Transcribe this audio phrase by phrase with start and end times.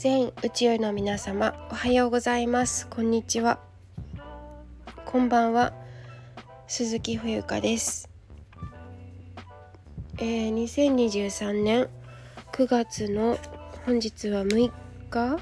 [0.00, 2.86] 全宇宙の皆様おはようございます。
[2.86, 3.58] こんにちは。
[5.04, 5.72] こんばんは。
[6.68, 8.08] 鈴木冬香です。
[10.18, 11.88] えー、2023年
[12.52, 13.38] 9月の
[13.86, 14.70] 本日は6
[15.10, 15.40] 日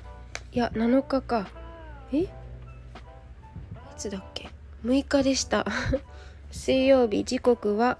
[0.52, 1.48] いや7日か
[2.14, 2.20] え？
[2.20, 2.28] い
[3.98, 4.48] つだっけ
[4.86, 5.66] ？6日でした。
[6.50, 7.98] 水曜日時刻は、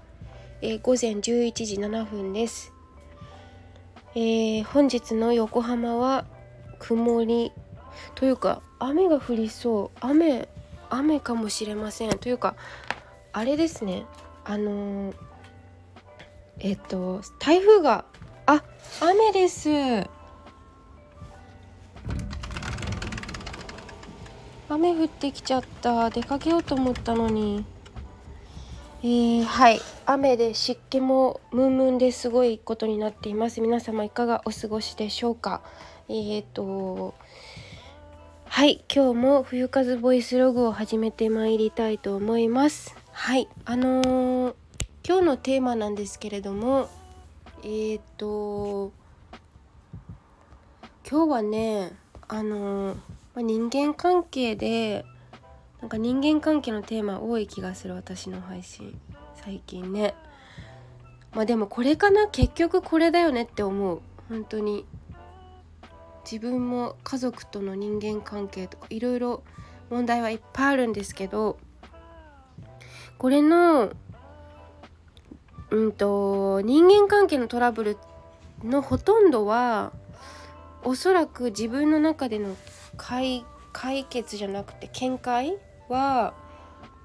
[0.63, 1.21] えー、午前11
[1.53, 2.73] 時7分です。
[4.15, 6.25] えー、本日の横浜は
[6.79, 7.51] 曇り
[8.15, 9.97] というか雨が降りそう。
[10.01, 10.47] 雨
[10.89, 12.17] 雨かもしれません。
[12.17, 12.55] というか
[13.33, 14.05] あれですね。
[14.45, 15.15] あのー、
[16.59, 18.05] えっと台風が
[18.45, 18.63] あ
[19.01, 19.69] 雨です。
[24.69, 26.09] 雨降ってきちゃった。
[26.09, 27.65] 出かけようと思ったのに。
[29.03, 29.79] えー、はい。
[30.07, 33.61] 雨で湿気もムンムンですごいことになっています。
[33.61, 35.61] 皆様いかがお過ごしでしょうか？
[36.09, 37.13] えーと
[38.45, 38.83] はい。
[38.91, 42.95] 今日も冬風ボイスログを始めてまいりたいと思います。
[43.11, 43.47] はい。
[43.65, 44.55] あのー、
[45.07, 46.89] 今日のテーマなんですけれども
[47.63, 48.91] えーと
[51.07, 51.91] 今日はね
[52.27, 55.05] あのー、人間関係で
[55.81, 58.99] なんか人間関係のテーマ多い気がする私の配信
[59.35, 60.15] 最近ね。
[61.33, 62.27] まあでもこれかな。
[62.27, 64.01] 結局これだよねって思う。
[64.29, 64.85] 本当に。
[66.29, 69.43] 自分も家族との人間関係とかいろいろ
[69.89, 71.57] 問題はいっぱいあるんですけど。
[73.17, 73.91] これの
[75.69, 77.97] うんと人間関係のトラブル
[78.63, 79.91] のほとんどは
[80.83, 82.55] おそらく自分の中での
[82.95, 85.57] 解解決じゃなくて見解
[85.89, 86.33] は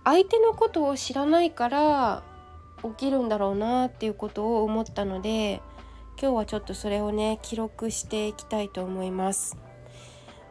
[0.04, 2.22] 相手のことを知らないから
[2.82, 5.62] 起きるんだろうなっていうことを思ったので
[6.20, 9.56] 今日はちょっとそれをね記録していきたいと思います。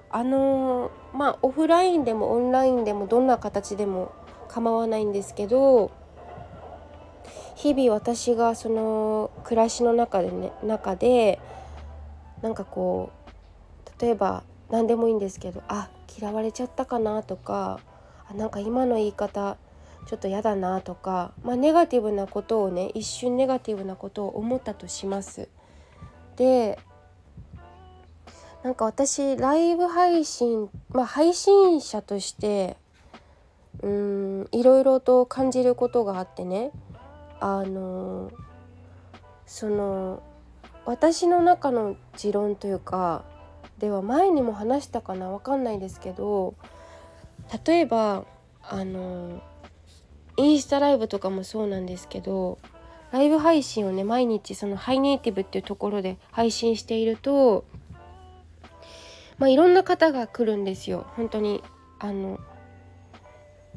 [0.10, 4.12] あのまあオフラインでもオンラインでもどんな形でも
[4.50, 5.92] 構わないんですけど
[7.56, 11.40] 日々私がその暮らしの中でね中で
[12.42, 13.12] なんかこ
[13.86, 15.90] う例えば何でもいいんですけどあ
[16.20, 17.80] 嫌われちゃったかなとか
[18.34, 19.58] あなんか今の言い方
[20.08, 25.48] ちょっと嫌だなとか、まあ、ネガティブなことをね一瞬ネガティブなことを思ったとします。
[26.36, 26.80] で
[28.64, 32.78] なんか私ライブ配信、まあ、配信者として
[33.82, 36.72] うんいろいろと感じることがあってね
[37.40, 38.32] あの
[39.46, 40.22] その
[40.86, 43.24] 私の中の持論というか
[43.80, 46.54] では前にも話したかな分かんないですけど
[47.66, 48.26] 例えば
[48.64, 49.42] あの
[50.38, 52.58] インスタライブとかもそうなんですけど
[53.12, 57.66] ライブ配信をね毎日そのハイネイティブっていうところで配信していると
[59.38, 61.08] まあいろんな方が来るんですよ。
[61.16, 61.64] 本当に
[62.00, 62.40] あの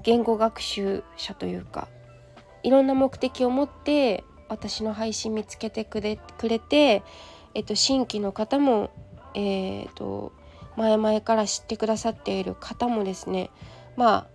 [0.03, 1.89] 言語学習者というか
[2.63, 7.03] いろんな目的を持って私の配信見つけてくれくれて、
[7.55, 8.91] えっと、新規の方も、
[9.35, 10.33] えー、っと
[10.77, 13.51] 前々から知ってくださっている方もですね
[13.97, 14.27] ま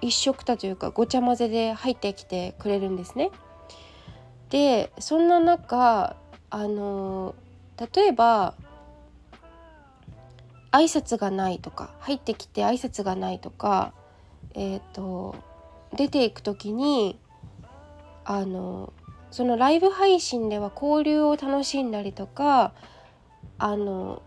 [0.00, 3.30] 一緒くたというかごちゃ混ぜで入ってきてくれるんですね。
[4.48, 6.16] でそんな中
[6.48, 7.34] あの
[7.94, 8.54] 例えば
[10.72, 13.92] 挨拶がないとか入ってきて挨拶がないとか
[14.54, 15.36] えっ、ー、と
[15.96, 17.18] 出ていく時に
[18.24, 18.92] あの
[19.30, 22.72] そのライブ配信では交流を楽しんだりとか
[23.58, 24.22] あの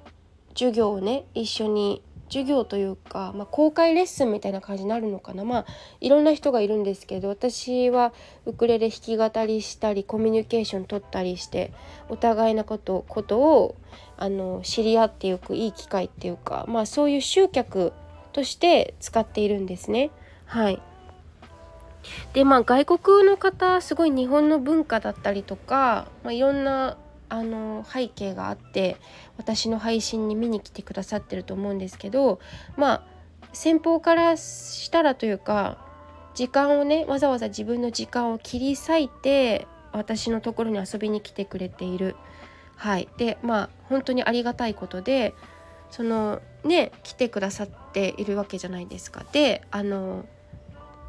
[0.53, 5.65] 授業をね一緒に授業というか、まあ、公開レッスンみたいな感じになるのかなまあ
[6.01, 8.11] いろんな人がいるんですけど私は
[8.45, 11.71] ウクレレ弾き語りしたりコミュニケーション取ったりして
[12.09, 13.75] お互いのことことを
[14.17, 17.93] あの知り合っていくいい機会っていうか、まあ、そういう集客
[18.31, 20.09] として使っているんですね。
[20.45, 20.81] はい
[22.33, 26.97] でまあ外国の方すごい日本の文化だったりとか、まあ、いろんな
[27.33, 28.97] あの背景があって
[29.37, 32.39] 私の配信に見に来てくださってると思うんですけど
[32.77, 33.03] まあ
[33.53, 35.83] 先方からしたらというか
[36.35, 42.15] 時間をねわざわざ自分の時間を切り裂いて私のところに遊びに来てくれている。
[42.75, 45.33] はい、でまあ本当にありがたいことで
[45.89, 49.25] そのね来てくださっているわけじゃないですか。
[49.31, 50.25] であの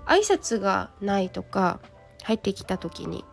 [0.06, 1.80] 挨拶がないとか
[2.22, 3.24] 入ってきた時に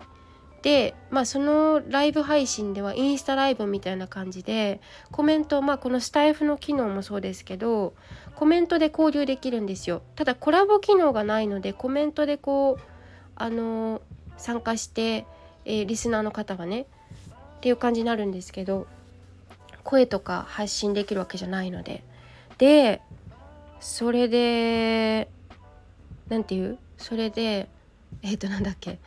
[0.61, 4.79] で、まあ、そのライブ配信ではインスタライブみたいな感じで
[5.11, 7.93] コメント、まあ、このスタイフの機能もそうですけど
[8.35, 10.01] コメントで交流できるんですよ。
[10.15, 12.81] ただコラボ機能がないのでコメントでこう
[13.35, 14.01] あの
[14.37, 15.25] 参加して、
[15.65, 16.85] えー、リスナーの方がねっ
[17.61, 18.87] ていう感じになるんですけど
[19.83, 22.03] 声とか発信できるわけじゃないので。
[22.57, 23.01] で
[23.79, 25.27] それで
[26.29, 26.77] 何て言う？
[26.97, 27.67] それで
[28.21, 28.99] えっ、ー、となんだっけ？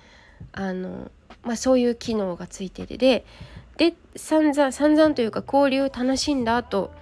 [0.52, 1.10] あの
[1.42, 3.24] まあそういう機能がついててで
[3.76, 6.92] で散々散々というか交流楽しんだ後、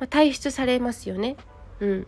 [0.00, 1.36] まあ、退出されますよね。
[1.80, 2.06] うん、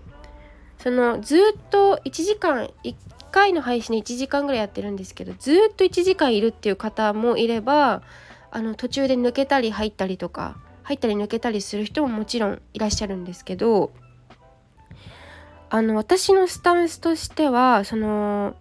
[0.78, 1.40] そのずっ
[1.70, 2.94] と1時間1
[3.32, 8.02] 回の配信で1時間ぐらいやってるんですけどずっと1時間いるっていう方もいれば
[8.50, 13.92] あの途中で抜けたり入ったりとか入ったり抜けたりする人ももちろんいらっしゃるんですけど
[15.70, 18.54] あの私のスタンスとしてはその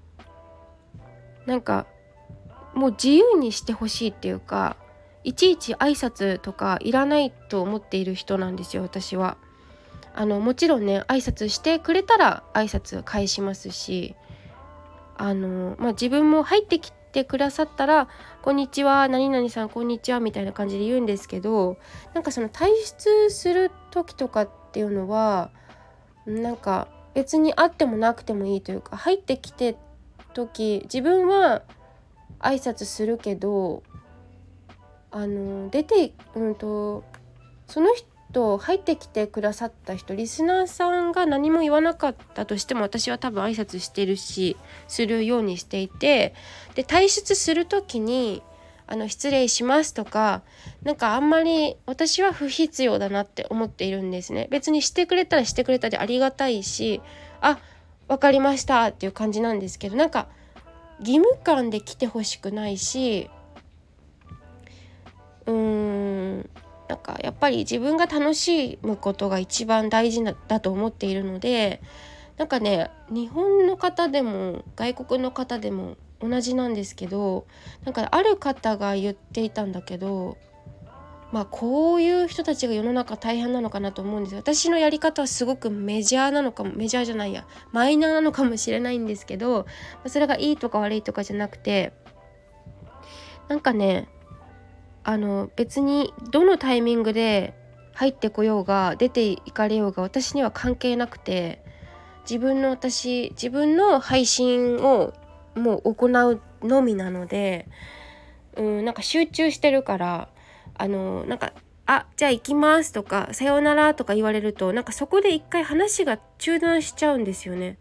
[1.45, 1.85] なんか
[2.73, 4.77] もう自由にしてほしいっていうか
[5.23, 9.37] いちいち挨拶とかいらないと思っている人なんですよ私は。
[10.15, 14.15] あのもちろんね挨拶してくれたら挨拶返しますし
[15.17, 18.07] あの、まあ、自分も入ってきてくださったら
[18.43, 21.77] 「こんにちは何々さんこんにちは」みたいな感じで言うんですけど
[22.13, 25.49] なんかその退出する時とかっていうのは
[26.27, 29.77] なんか別にあってもなくてもいいというか入ってきて
[30.35, 31.63] 時自分は
[32.43, 33.83] 挨拶するけど
[35.11, 37.03] あの出てうんと
[37.67, 44.57] その人入ってきてくださった人リスナーさんが何も言わなかったとしても私は多分挨拶してるし
[44.87, 46.33] するようにしていて
[46.75, 48.41] で退出する時に
[48.85, 50.41] あの失礼しますとか
[50.83, 54.47] なんかあんまり私は不必要だなって思っているんですね。
[54.51, 57.01] 別にしてくれたらしてくれたでありがたいし
[57.39, 57.59] あ
[58.07, 60.27] 分かりましたっていう感じなんですけどなんか
[60.99, 63.29] 義務感で来てほしくないし
[65.45, 66.49] うーん
[66.87, 71.81] なんかやっぱり自分が楽しむことが一番大事だと思っているので
[72.37, 77.45] なんかね日本の方でも外国の方でも同じなんですけど
[77.83, 80.37] なんかある方が言っていたんだけど
[81.33, 89.65] まあこういう人たちが世の中大変なのかなと思うんです私のやり方はすごくメジャーなのかもメジャーじゃないやマイナーなのかもしれないんですけど
[90.05, 91.91] それがいいとか悪いとかじゃなくて
[93.49, 94.07] なんかね
[95.03, 97.55] あの別にどのタイミングで
[97.95, 101.63] 入ってこようが出ていかれようが私には関係なくて
[102.29, 105.13] 自分の私自分の配信を
[105.55, 107.67] もう行うのみなので
[108.55, 110.29] うんなんか集中してるから
[110.75, 111.53] あのなんか
[111.85, 117.77] 「あじゃあ行きます」とか「さようなら」とか言われるとなんかそこで一回話が中断しちゃうんですよね。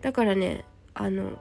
[0.00, 0.64] だからね
[0.94, 1.32] あの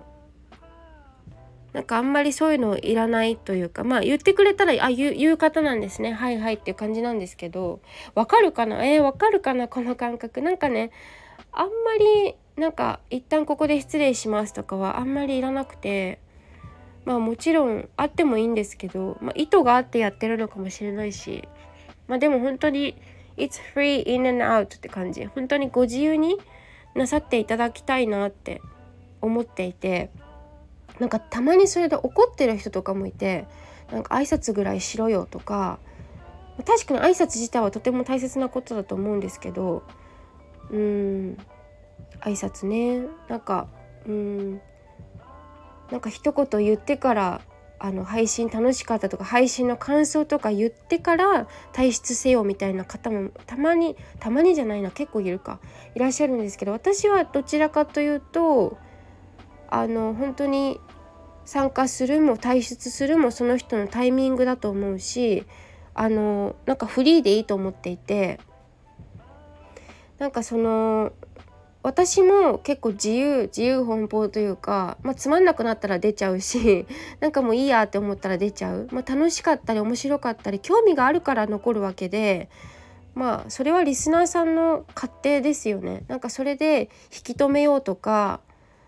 [1.72, 6.14] なんかあんまりそういうのいらないというかまあ言ってくれたらあ言う言う方なんですね。
[6.14, 7.80] はいはいっていう感じなんですけど
[8.16, 8.84] わかるかな？
[8.86, 9.68] えー、わかるかな？
[9.68, 10.42] この感覚。
[10.42, 10.92] なんかね
[11.52, 11.72] あんま
[12.26, 16.20] りなんか一旦ここで失礼しますとかはあんまりいらなくて
[17.06, 21.48] まあもちろんあってもいいんですけど、まあ、意図があってやってるのかもしれないし
[22.08, 22.96] まあでも本当に
[23.38, 25.26] It's free in and out って感じ。
[25.26, 26.38] 本当にご自由に
[26.94, 28.62] なさっていただきたいなって
[29.22, 30.10] 思っていて
[31.00, 33.46] なんかたまにそれで怒ってる人とかもいて
[33.92, 35.80] なんか挨拶ぐらいしろよとか
[36.66, 39.84] 確かに挨拶自体はとても大切なことだと思うんですけど
[40.72, 41.38] うん
[42.22, 43.08] 挨拶ね。
[43.30, 43.68] なんか
[44.06, 44.62] うん
[45.92, 47.42] なんか一言言ってから
[47.80, 55.60] あの配信楽しかったとか配信の感想とか言ってから退出せよみたいな方もたまにたまにじゃないな結構いるか
[55.96, 58.78] いらっしゃるんですけど私はどちらかというと
[59.70, 60.80] あの本当に
[61.46, 65.46] 参加するも退出するもその人のタイミングだと思うし
[65.94, 68.40] あのなんかフリーでいいと思っていて
[70.18, 71.14] なんかその
[71.82, 76.86] 私も結構自由自由奔放というか、まあ、つまんなくなったら出ちゃうし
[77.22, 82.50] なんかもういいやって思ったら出ちゃう、まあ、楽しかったり面白かったり興味があるから残るわけで
[83.16, 86.04] まあそれはリスナーさんの勝手ですよね。
[86.08, 88.40] なんかそれで引き止めようとか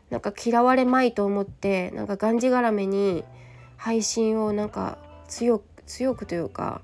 [0.09, 3.23] なんか嫌われまいと思ってなんかがんじがらめに
[3.77, 6.81] 配信をなんか強く強くというか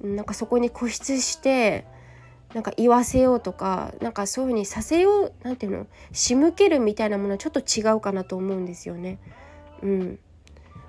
[0.00, 1.86] なんかそこに固執して
[2.54, 9.18] なんか言わせようとかなんかそういうふうにさせようなんていうの仕向けるみたいなものはちょっと違うかなと思うんですよね。
[9.82, 10.18] うん。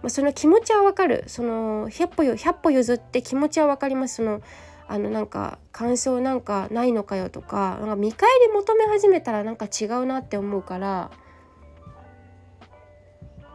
[0.02, 1.24] まあ、その気持ちはわかる。
[1.28, 4.18] その100歩100歩譲って気持ちは分かります。
[4.18, 4.42] その
[4.88, 11.10] あのなんか感想なんかないのかよとかなんか見返り求め始めたらなんか違うなって思うから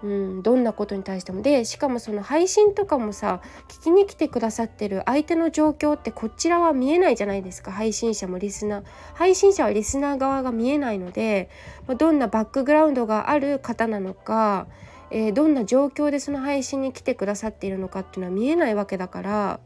[0.03, 1.43] うん、どんなことに対しても。
[1.43, 7.73] でしかもその配信とかもさ聞きに来てくださってる相手の状況ってこちらは見えないじゃないですか。
[7.73, 11.51] 配信者もリスナー配信者はリスナー側が見えないので、
[11.99, 14.67] どんなバックグラウンドがある方なのか、
[15.11, 19.61] えー、どんな状況でその配信に来てくださっているのかっていうのは見えないわけだから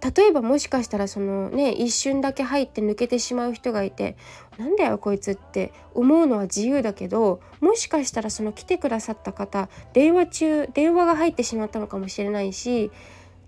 [0.00, 4.16] 例えばもしかしたらそのね一瞬だけ入って抜けてしまう人がいて
[4.58, 12.90] なんだよこいつって思うのは自由だけどもしかしたらその来てくださった方電話中電話が入ってしまったのかもしれないし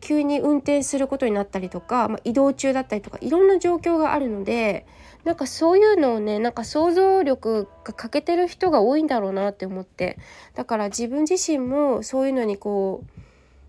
[0.00, 4.86] 急に運転することになったりとか、まあ、移動中だったりとかいろんな状況があるので
[5.24, 10.18] なんかそういうのをねなんか想像力が欠けてる人が多いんだろうなって思って
[10.54, 13.27] だから自分自身もそういうのにこう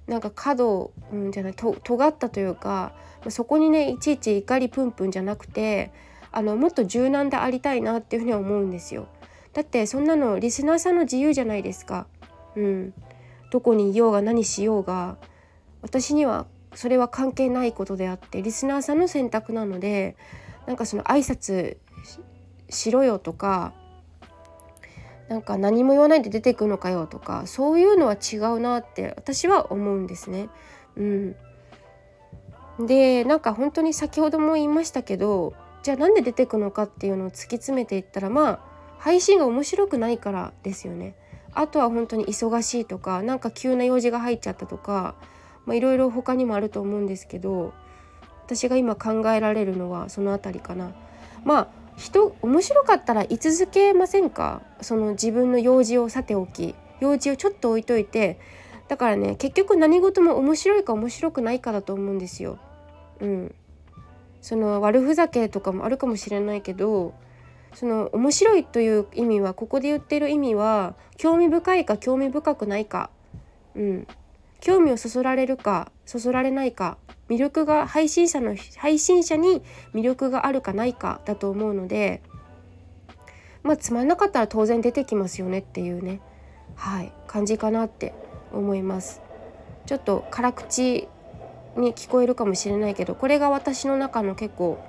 [0.10, 2.94] なんか角、うんじゃないと尖ったというか
[3.30, 5.92] そこにねいちいち怒りプンプンじゃなくて
[6.32, 9.08] あのもっと柔軟でありたいなっていうふうには思うんですよ。
[9.54, 12.08] だってそんなのリスナーさんの自由じゃないですか。
[12.56, 12.94] うん、
[13.52, 15.18] どこにいようが何しようが
[15.82, 20.16] 私にはそれは関係ないことであってリスナーさんの選択なので
[20.68, 21.78] なんかその挨拶
[22.70, 23.74] しろよとか
[25.30, 30.50] なんか何も言わないで出てくのかよとかそういうのは違うなって私は思うんですね。
[30.98, 31.36] うん、
[32.86, 38.60] でなんか本当に先ほども言いましたけどじゃあなんで出てくのかっていうのを突き詰めていったらまあ
[38.98, 41.16] 配信が面白くないからですよね。
[41.54, 45.16] あとは本当に忙しいとかなんか急な用事が入っちゃったとか
[45.68, 47.74] いろいろ他にもあると思うんですけど
[48.46, 50.92] 私が今考えられるのはその辺りかな。
[51.44, 54.62] まあ人面白かったら居続けませんか？
[54.80, 58.40] その自分の用事をさておき用事をちょっと置いといて
[58.88, 62.58] だからね結局何事も面白いか面白くないかだと思うんですよ。
[63.20, 63.56] うん、
[64.42, 67.14] その悪ふざけとかもあるかもしれないけど
[67.74, 73.10] その面白いという意味はここで言ってる意味は興味深いか興味深くないか、
[73.76, 74.08] うん、
[74.62, 76.98] 興味をそそられるかそそられないか。
[77.30, 79.62] 魅力が配信者の配信者に
[79.94, 82.22] 魅力があるかないかだと思うので
[83.64, 86.22] まあつまんなかったら当然出てきますよねっていうね。
[86.76, 87.12] はい。
[87.28, 88.14] 感じかなって
[88.54, 89.22] 思います。
[89.86, 91.08] ちょっと辛口
[91.76, 94.84] に聞こえるかもしれないけどこれが私の中の結構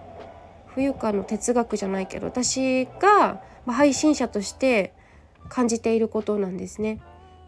[0.67, 4.95] 冬香の哲学じゃないけど私が配信者として
[5.49, 7.01] 感じていることなんですね。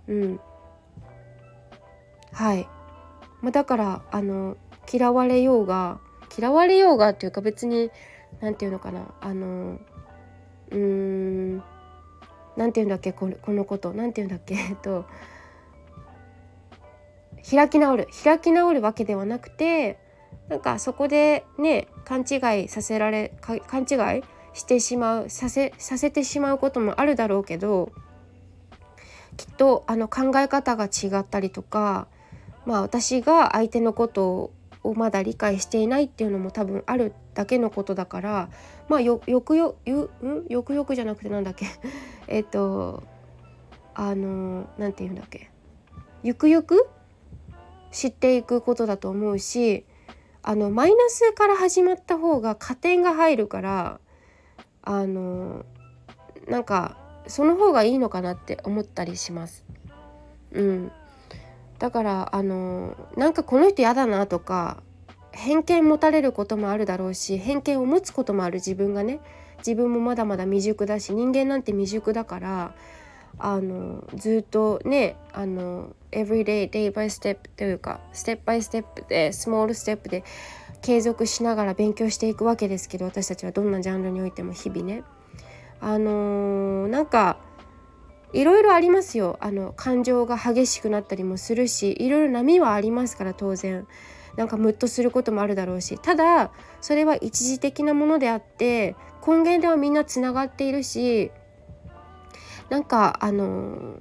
[0.09, 0.41] うん、
[2.33, 2.69] はい、
[3.41, 4.57] まあ、だからあの
[4.91, 6.01] 嫌われようが
[6.37, 7.91] 嫌われようがっていうか別に
[8.41, 9.15] 何て言うのかな。
[9.21, 9.79] あの
[10.71, 11.63] うーん
[12.57, 13.93] 何て言うんだっけこのこと。
[13.93, 14.55] 何て言うんだっけ。
[14.71, 15.05] えっと
[17.51, 18.09] 開き直る。
[18.25, 19.99] 開き直るわけではなくて
[20.49, 24.23] なんかそこでね勘違いさせられ勘違い
[24.55, 27.91] してしまうさせさせてしまうこともあるだろうけど
[29.37, 32.07] きっとあの考え方が違ったりとか
[32.67, 38.49] まあ私が相手のことををまだ理解していないっていうのも多分あるだけのことだから
[38.89, 40.47] まあよよくよよん？
[40.49, 41.67] よくよくじゃなくてなんだっけ？
[42.29, 43.03] えっと
[43.95, 45.51] あの何て言うんだっけ？
[46.23, 46.89] ゆくゆく？
[47.91, 49.85] 知っていくことだと思うし
[50.43, 54.01] あのマイナスから始まった方が加点が入るから
[54.83, 55.65] あの
[56.49, 56.97] なんか
[57.27, 59.65] その方がいいのかなって思ったりします。
[60.53, 60.93] うん、
[61.83, 64.85] だからあのなんかこの人嫌だなとか
[65.33, 68.59] 偏見持たれることもあるだろうし偏見を持つこともある。
[68.59, 69.19] 自分がね
[69.59, 72.75] 自分もまだまだ未熟だし人間なんて未熟だから
[73.37, 80.23] あのずっとねあの everyday day by step というかステップバイステップでスモールステップで
[80.83, 85.03] 継続しながら勉強していくわけですけど私たちはどんなジャンルにおいても日々ね。
[85.81, 87.39] あの、なんか
[88.33, 89.37] いろいろありますよ。
[89.41, 93.87] あの感情が激しくなったりもするしいろいろ波はありますから当然。
[94.37, 95.99] なんかムッとすることもあるだろうし。
[95.99, 98.97] ただそれは一時的なものであって
[99.27, 101.31] 根源ではみんなつながっているし
[102.71, 103.99] なんかあの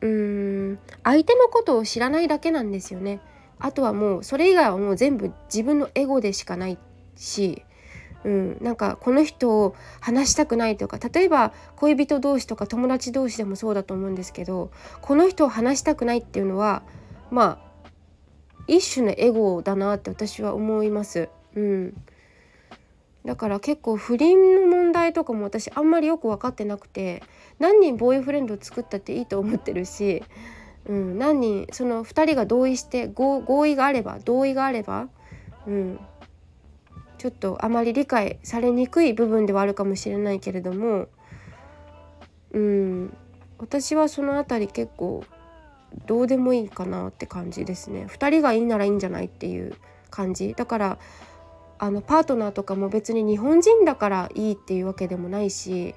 [0.00, 3.20] うん相手のことを知らないだけなんですよね。
[3.60, 6.78] あとはもうそれ以外はもう全部自分のエゴでしかない
[7.16, 7.64] し、
[8.28, 14.70] うん、なんかこの人を話したくないとか例えば恋人同士とか友達同士でもそうだと思うんですけど
[15.00, 16.82] この人を話したくないっていうのは
[17.30, 17.88] まあ
[18.66, 21.30] 一種のエゴだなって私は思います。
[21.54, 21.94] うん、
[23.24, 27.22] だから結構不倫の問題とかも私あんまりよく分かってなくて
[27.58, 30.22] 何人ボーイフレンドを作ったっていいと思ってるし、
[30.84, 35.08] うん、何人その2人が同意して合意があれば同意があれば、
[35.66, 35.98] うん、
[37.18, 41.08] ちょっとあまり理解されにくい部分ではあるかもしれないけれども、
[42.52, 43.16] うん、
[43.58, 45.24] 私はその辺り結構
[46.06, 48.06] どうでもいいかなって感じですね。
[48.08, 49.74] 2人がいいならいいんじゃないっていう
[50.10, 50.98] 感じだから
[51.78, 55.94] あのパートナーとかも別に日本人だからいいっていうわけでもないし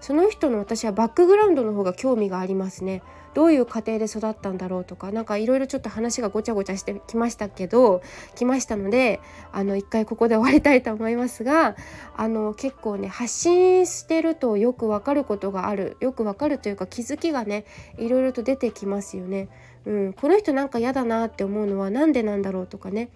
[0.00, 3.02] その人の私はバックグラウンドの方が興味がありますね。
[3.34, 8.02] どういう家庭で育ったんだろうとか何かいろいろちょっと話がごちゃごちゃしてきましたけど
[8.34, 9.20] 来ましたので
[9.52, 11.76] あの一回ここで終わりたいと思いますが
[12.16, 17.64] あの結構ね発信してるとよくわかることがあるよくわかるというか気づきがね
[17.98, 19.48] いろいろと出てきますよね。
[19.86, 23.10] うん、この人なんか嫌だなって思うのは何でなんだろうとかね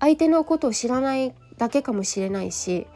[0.00, 2.86] 相手のことを知らないだけかもしれないし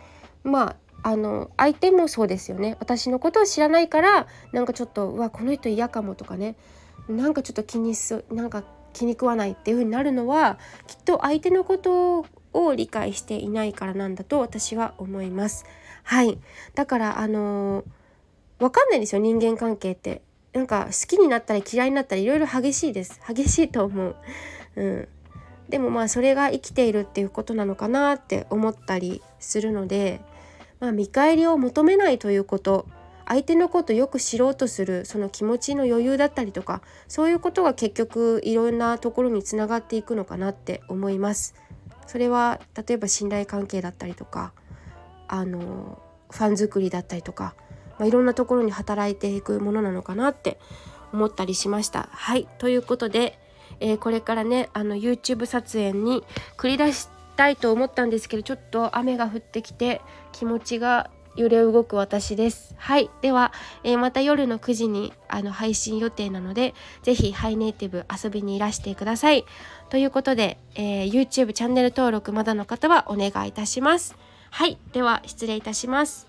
[0.42, 2.76] まああの相手もそうですよね。
[2.80, 6.56] 私のことを知らないからなんかちょっとうわこの人嫌かもとかね。
[7.08, 15.64] なんかちょっと気にすなんか気に食わないっていう風になるのはきっと相手のことを理解していないからなんだと私は思います。
[16.02, 16.38] はい。
[16.74, 20.22] だからあのー、わかんないですよ人間関係って。
[20.52, 23.20] なんか好きになったり嫌いになったりいろいろ激しいです。
[23.28, 24.16] 激しいと思う。
[24.76, 25.08] うん。
[25.68, 30.20] でもまあそれが生きているっていうことなのかなって思ったりするので、
[30.80, 32.86] まあ、見返りを求めないということ
[33.26, 41.54] 相手のことよく知ろうとするその気持ちの余裕だったりとかそういうことが結局いろんなところにつながっていくのかなって思います。
[42.08, 44.52] それは例えば信頼関係だったりとか
[45.28, 47.54] あのファン作りだったりとか、
[48.00, 50.58] まあ、いろんなところに働いていくものなのかなって
[51.12, 52.08] 思ったりしました。
[52.10, 53.38] はいということで
[53.80, 56.24] えー、これからねあの YouTube 撮影に
[56.56, 62.74] 繰り出してたいと思ったんですけどちょっと雨が降ってきて気持ちが揺れ動く私です。
[62.76, 63.08] はい。
[63.22, 69.46] では、えー、また夜の9時にあの配信予定なので、ぜひハイネイティブ遊びにいらしてください。
[69.88, 74.16] ということで、えー、YouTube チャンネル登録まだの方はお願いいたします。
[74.50, 74.76] はい。
[74.92, 76.26] では、失礼いたします。